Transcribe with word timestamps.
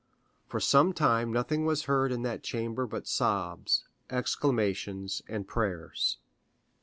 For 0.47 0.59
some 0.59 0.93
time 0.93 1.31
nothing 1.31 1.63
was 1.63 1.83
heard 1.83 2.11
in 2.11 2.23
that 2.23 2.41
chamber 2.41 2.87
but 2.87 3.05
sobs, 3.05 3.83
exclamations, 4.09 5.21
and 5.29 5.47
prayers. 5.47 6.17